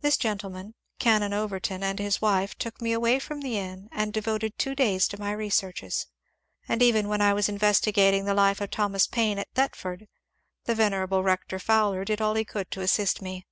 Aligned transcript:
This 0.00 0.16
gentleman, 0.16 0.72
Canon 0.98 1.34
Overton, 1.34 1.82
and 1.82 1.98
his 1.98 2.22
wife 2.22 2.54
took 2.56 2.80
me 2.80 2.92
away 2.94 3.18
from 3.18 3.42
the 3.42 3.58
inn 3.58 3.90
and 3.92 4.10
devoted 4.10 4.56
two 4.58 4.74
days 4.74 5.06
to 5.08 5.20
my 5.20 5.30
researches. 5.32 6.06
And 6.68 6.80
even 6.82 7.06
when 7.06 7.20
I 7.20 7.34
was 7.34 7.50
investigating 7.50 8.24
the 8.24 8.32
life 8.32 8.62
of 8.62 8.70
Thomas 8.70 9.06
Paine 9.06 9.38
at 9.38 9.52
Thetford, 9.52 10.08
the 10.64 10.74
ven 10.74 10.92
erable 10.92 11.22
Rector 11.22 11.58
Fowler 11.58 12.02
did 12.06 12.22
all 12.22 12.32
he 12.34 12.46
could 12.46 12.70
to 12.70 12.80
assist 12.80 13.20
me. 13.20 13.44